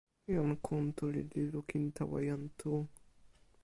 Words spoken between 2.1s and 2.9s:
jan Tu.